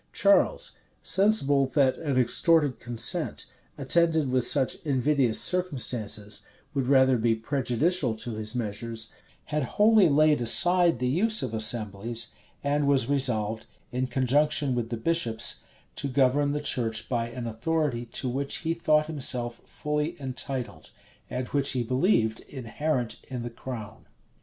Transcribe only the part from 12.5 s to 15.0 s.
and was resolved, in conjunction with the